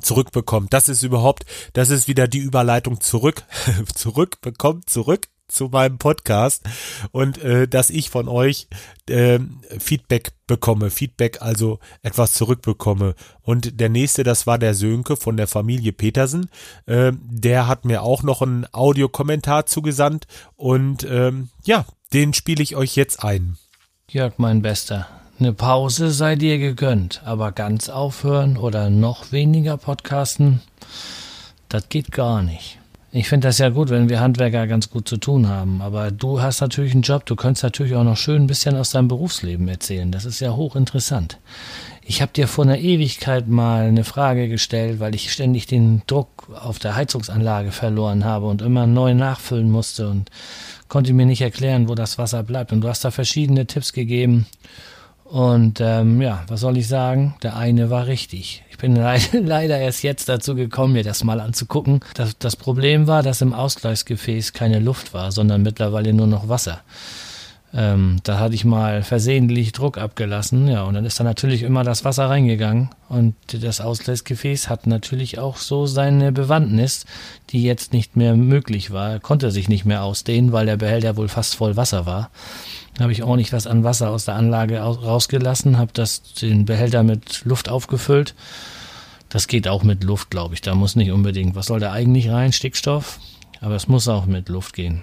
[0.00, 0.72] zurückbekommt.
[0.72, 3.44] Das ist überhaupt, das ist wieder die Überleitung zurück,
[3.94, 6.64] zurückbekommt, zurück zu meinem Podcast
[7.12, 8.68] und äh, dass ich von euch
[9.08, 9.38] äh,
[9.78, 13.14] Feedback bekomme, Feedback also etwas zurückbekomme.
[13.42, 16.50] Und der nächste, das war der Sönke von der Familie Petersen.
[16.86, 22.76] Äh, der hat mir auch noch einen Audiokommentar zugesandt und ähm, ja, den spiele ich
[22.76, 23.56] euch jetzt ein.
[24.08, 25.06] Jörg, mein Bester,
[25.38, 30.60] eine Pause sei dir gegönnt, aber ganz aufhören oder noch weniger podcasten,
[31.68, 32.79] das geht gar nicht.
[33.12, 35.82] Ich finde das ja gut, wenn wir Handwerker ganz gut zu tun haben.
[35.82, 38.90] Aber du hast natürlich einen Job, du könntest natürlich auch noch schön ein bisschen aus
[38.90, 40.12] deinem Berufsleben erzählen.
[40.12, 41.38] Das ist ja hochinteressant.
[42.02, 46.28] Ich habe dir vor einer Ewigkeit mal eine Frage gestellt, weil ich ständig den Druck
[46.54, 50.30] auf der Heizungsanlage verloren habe und immer neu nachfüllen musste und
[50.88, 52.70] konnte mir nicht erklären, wo das Wasser bleibt.
[52.70, 54.46] Und du hast da verschiedene Tipps gegeben.
[55.24, 57.34] Und ähm, ja, was soll ich sagen?
[57.42, 58.62] Der eine war richtig.
[58.82, 58.96] Ich bin
[59.46, 62.00] leider erst jetzt dazu gekommen, mir das mal anzugucken.
[62.14, 66.80] Das, das Problem war, dass im Ausgleichsgefäß keine Luft war, sondern mittlerweile nur noch Wasser.
[67.72, 71.84] Ähm, da hatte ich mal versehentlich Druck abgelassen, ja, und dann ist da natürlich immer
[71.84, 72.90] das Wasser reingegangen.
[73.08, 77.06] Und das Ausgleichsgefäß hat natürlich auch so seine Bewandtnis,
[77.50, 81.28] die jetzt nicht mehr möglich war, konnte sich nicht mehr ausdehnen, weil der Behälter wohl
[81.28, 82.30] fast voll Wasser war
[82.98, 87.44] habe ich ordentlich was an Wasser aus der Anlage rausgelassen, habe das den Behälter mit
[87.44, 88.34] Luft aufgefüllt.
[89.28, 90.60] Das geht auch mit Luft, glaube ich.
[90.60, 91.54] Da muss nicht unbedingt.
[91.54, 92.52] Was soll da eigentlich rein?
[92.52, 93.20] Stickstoff.
[93.60, 95.02] Aber es muss auch mit Luft gehen.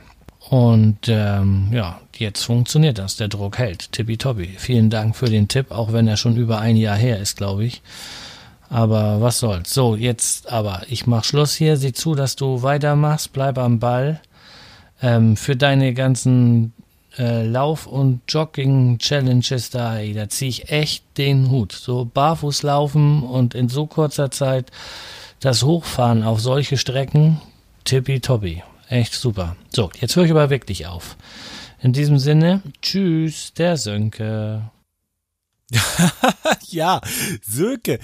[0.50, 3.18] Und ähm, ja, jetzt funktioniert das.
[3.18, 3.92] Der Druck hält.
[3.92, 4.56] Tippitoppi.
[4.58, 7.66] Vielen Dank für den Tipp, auch wenn er schon über ein Jahr her ist, glaube
[7.66, 7.82] ich.
[8.70, 9.74] Aber was soll's.
[9.74, 10.84] So, jetzt aber.
[10.90, 11.78] Ich mach Schluss hier.
[11.78, 13.34] Sieh zu, dass du weitermachst.
[13.34, 14.22] Bleib am Ball.
[15.02, 16.74] Ähm, für deine ganzen
[17.18, 21.72] äh, Lauf- und Jogging-Challenges da, ey, da ziehe ich echt den Hut.
[21.72, 24.72] So barfuß laufen und in so kurzer Zeit
[25.40, 27.42] das Hochfahren auf solche Strecken,
[27.84, 28.64] tippitoppi.
[28.90, 29.56] Echt super.
[29.74, 31.18] So, jetzt höre ich aber wirklich auf.
[31.82, 34.72] In diesem Sinne, tschüss, der Sönke.
[36.70, 37.02] ja,
[37.42, 38.00] Sönke,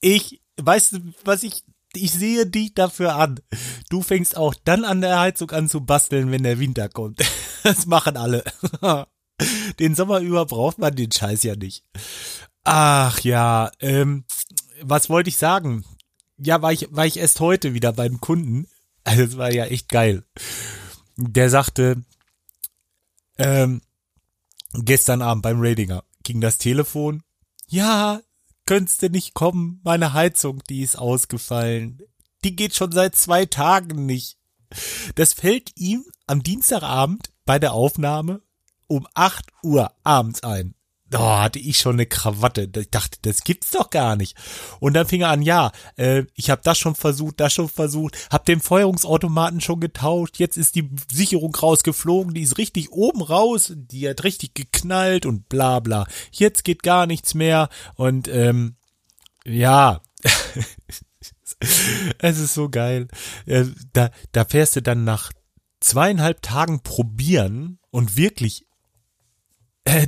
[0.00, 3.40] ich, weißt du, was ich ich sehe dich dafür an.
[3.88, 7.20] Du fängst auch dann an der Heizung an zu basteln, wenn der Winter kommt.
[7.64, 8.44] Das machen alle.
[9.80, 11.84] Den Sommer über braucht man den Scheiß ja nicht.
[12.62, 14.24] Ach ja, ähm,
[14.80, 15.84] was wollte ich sagen?
[16.38, 18.68] Ja, war ich, war ich erst heute wieder beim Kunden.
[19.08, 20.22] Also es war ja echt geil.
[21.16, 22.04] Der sagte,
[23.38, 23.80] ähm,
[24.74, 27.22] gestern Abend beim Ratinger ging das Telefon.
[27.68, 28.20] Ja,
[28.66, 29.80] könntest du nicht kommen?
[29.82, 32.02] Meine Heizung, die ist ausgefallen.
[32.44, 34.36] Die geht schon seit zwei Tagen nicht.
[35.14, 38.42] Das fällt ihm am Dienstagabend bei der Aufnahme
[38.88, 40.74] um 8 Uhr abends ein.
[41.14, 42.70] Oh, hatte ich schon eine Krawatte.
[42.76, 44.36] Ich dachte, das gibt's doch gar nicht.
[44.80, 48.16] Und dann fing er an, ja, äh, ich habe das schon versucht, das schon versucht,
[48.30, 53.72] hab den Feuerungsautomaten schon getauscht, jetzt ist die Sicherung rausgeflogen, die ist richtig oben raus,
[53.74, 56.06] die hat richtig geknallt und bla bla.
[56.32, 58.76] Jetzt geht gar nichts mehr und ähm,
[59.44, 60.00] ja,
[62.18, 63.08] es ist so geil.
[63.46, 65.32] Äh, da, da fährst du dann nach
[65.80, 68.66] zweieinhalb Tagen probieren und wirklich
[69.84, 70.06] äh,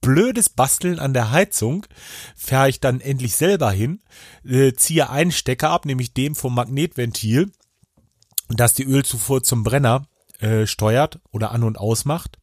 [0.00, 1.86] blödes Basteln an der Heizung
[2.36, 4.02] fahre ich dann endlich selber hin,
[4.44, 7.50] äh, ziehe einen Stecker ab, nämlich dem vom Magnetventil,
[8.48, 10.06] das die Ölzufuhr zum Brenner
[10.40, 12.38] äh, steuert oder an und ausmacht.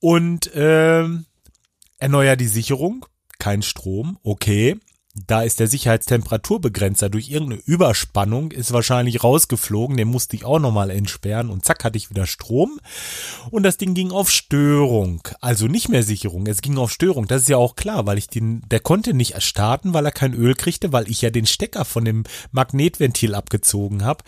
[0.00, 1.06] Und äh,
[1.98, 3.06] erneuere die Sicherung,
[3.38, 4.78] kein Strom, okay
[5.14, 10.90] da ist der Sicherheitstemperaturbegrenzer durch irgendeine Überspannung ist wahrscheinlich rausgeflogen, den musste ich auch nochmal
[10.90, 12.80] entsperren und zack hatte ich wieder Strom.
[13.50, 17.42] Und das Ding ging auf Störung, also nicht mehr Sicherung, es ging auf Störung, das
[17.42, 20.54] ist ja auch klar, weil ich den, der konnte nicht starten, weil er kein Öl
[20.54, 24.24] kriegte, weil ich ja den Stecker von dem Magnetventil abgezogen habe.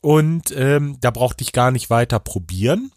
[0.00, 2.92] Und ähm, da brauchte ich gar nicht weiter probieren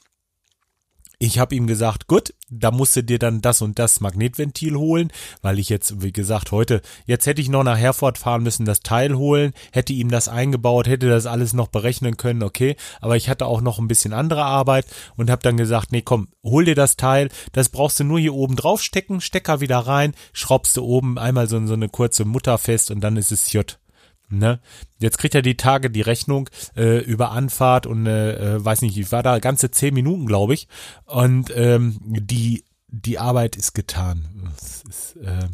[1.20, 5.12] ich habe ihm gesagt, gut, da musst du dir dann das und das Magnetventil holen,
[5.42, 8.82] weil ich jetzt, wie gesagt, heute, jetzt hätte ich noch nach Herford fahren müssen, das
[8.82, 13.30] Teil holen, hätte ihm das eingebaut, hätte das alles noch berechnen können, okay, aber ich
[13.30, 16.76] hatte auch noch ein bisschen andere Arbeit und habe dann gesagt, nee, komm, hol dir
[16.76, 20.84] das Teil, das brauchst du nur hier oben drauf stecken, Stecker wieder rein, schraubst du
[20.84, 23.80] oben einmal so, so eine kurze Mutter fest und dann ist es J.
[24.30, 24.60] Ne?
[25.00, 28.98] Jetzt kriegt er die Tage die Rechnung äh, über Anfahrt und äh, äh, weiß nicht,
[28.98, 30.68] ich war da ganze zehn Minuten, glaube ich.
[31.06, 34.54] Und ähm, die die Arbeit ist getan.
[34.88, 35.48] Ist, äh,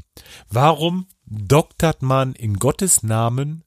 [0.49, 3.63] warum doktert man in Gottes Namen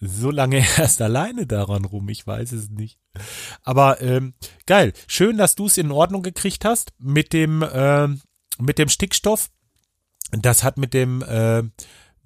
[0.00, 2.08] so lange erst alleine daran rum?
[2.08, 2.98] Ich weiß es nicht.
[3.62, 4.34] Aber ähm,
[4.66, 8.08] geil, schön, dass du es in Ordnung gekriegt hast mit dem äh,
[8.58, 9.50] mit dem Stickstoff.
[10.32, 11.62] Das hat mit dem äh,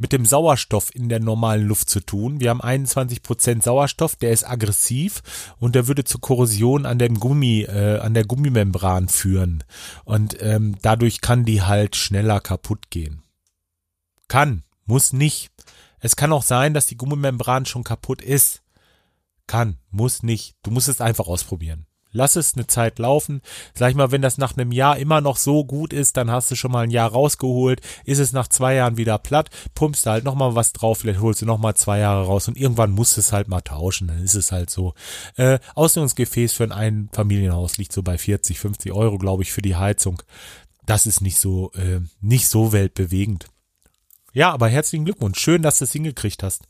[0.00, 2.40] mit dem Sauerstoff in der normalen Luft zu tun.
[2.40, 5.22] Wir haben 21 Prozent Sauerstoff, der ist aggressiv
[5.58, 9.62] und der würde zur Korrosion an dem Gummi, äh, an der Gummimembran führen.
[10.04, 13.22] Und ähm, dadurch kann die halt schneller kaputt gehen.
[14.26, 15.50] Kann, muss nicht.
[15.98, 18.62] Es kann auch sein, dass die Gummimembran schon kaputt ist.
[19.46, 20.56] Kann, muss nicht.
[20.62, 21.86] Du musst es einfach ausprobieren.
[22.12, 23.40] Lass es eine Zeit laufen.
[23.74, 26.50] Sag ich mal, wenn das nach einem Jahr immer noch so gut ist, dann hast
[26.50, 27.80] du schon mal ein Jahr rausgeholt.
[28.04, 31.42] Ist es nach zwei Jahren wieder platt, pumpst du halt nochmal was drauf, vielleicht holst
[31.42, 34.08] du nochmal zwei Jahre raus und irgendwann musst du es halt mal tauschen.
[34.08, 34.94] Dann ist es halt so.
[35.36, 39.76] Äh, Ausstellungsgefäß für ein Einfamilienhaus liegt so bei 40, 50 Euro, glaube ich, für die
[39.76, 40.22] Heizung.
[40.86, 43.46] Das ist nicht so, äh, nicht so weltbewegend.
[44.32, 45.38] Ja, aber herzlichen Glückwunsch.
[45.38, 46.62] Schön, dass du es hingekriegt hast.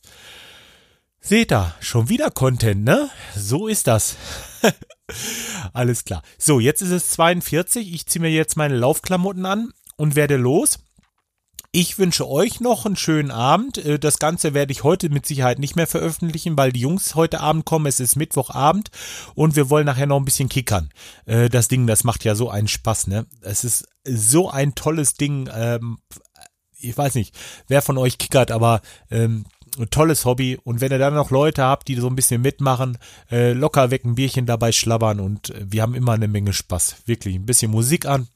[1.21, 3.11] Seht ihr, schon wieder Content, ne?
[3.37, 4.17] So ist das.
[5.73, 6.23] Alles klar.
[6.39, 7.93] So, jetzt ist es 42.
[7.93, 10.79] Ich ziehe mir jetzt meine Laufklamotten an und werde los.
[11.73, 13.79] Ich wünsche euch noch einen schönen Abend.
[13.79, 17.41] Äh, das Ganze werde ich heute mit Sicherheit nicht mehr veröffentlichen, weil die Jungs heute
[17.41, 17.87] Abend kommen.
[17.87, 18.91] Es ist Mittwochabend
[19.37, 20.91] und wir wollen nachher noch ein bisschen kickern.
[21.27, 23.27] Äh, das Ding, das macht ja so einen Spaß, ne?
[23.41, 25.49] Es ist so ein tolles Ding.
[25.55, 25.99] Ähm,
[26.77, 28.81] ich weiß nicht, wer von euch kickert, aber
[29.91, 30.59] tolles Hobby.
[30.63, 32.99] Und wenn ihr dann noch Leute habt, die so ein bisschen mitmachen,
[33.31, 36.97] äh, locker weg ein Bierchen dabei schlabbern und äh, wir haben immer eine Menge Spaß.
[37.07, 38.29] Wirklich, ein bisschen Musik an.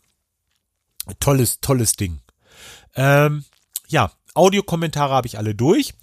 [1.21, 2.21] Tolles, tolles Ding.
[2.97, 3.45] Ähm,
[3.89, 5.95] ja, Audiokommentare habe ich alle durch.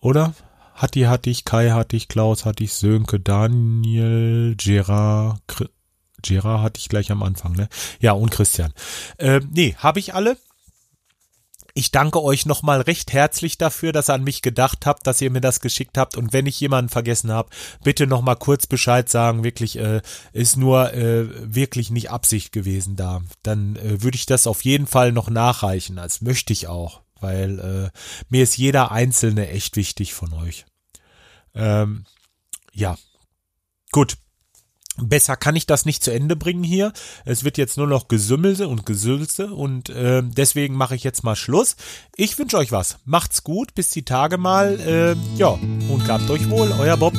[0.00, 0.34] Oder?
[0.74, 5.40] Hatti hatte ich, Kai hatte ich, Klaus hatte ich, Sönke, Daniel, Gerard,
[6.22, 7.68] Gerard hatte ich gleich am Anfang, ne?
[8.00, 8.72] Ja, und Christian.
[9.18, 10.36] Ähm, nee, habe ich alle.
[11.78, 15.30] Ich danke euch nochmal recht herzlich dafür, dass ihr an mich gedacht habt, dass ihr
[15.30, 16.16] mir das geschickt habt.
[16.16, 17.50] Und wenn ich jemanden vergessen habe,
[17.84, 19.44] bitte nochmal kurz Bescheid sagen.
[19.44, 20.00] Wirklich äh,
[20.32, 23.20] ist nur äh, wirklich nicht Absicht gewesen da.
[23.42, 25.96] Dann äh, würde ich das auf jeden Fall noch nachreichen.
[25.96, 27.98] Das möchte ich auch, weil äh,
[28.30, 30.64] mir ist jeder Einzelne echt wichtig von euch.
[31.54, 32.06] Ähm,
[32.72, 32.96] ja,
[33.92, 34.16] gut.
[34.98, 36.92] Besser kann ich das nicht zu Ende bringen hier.
[37.24, 41.36] Es wird jetzt nur noch Gesümmelse und Gesülze und äh, deswegen mache ich jetzt mal
[41.36, 41.76] Schluss.
[42.16, 42.98] Ich wünsche euch was.
[43.04, 44.80] Macht's gut, bis die Tage mal.
[44.80, 47.14] Äh, ja, und gabt euch wohl, euer Bob.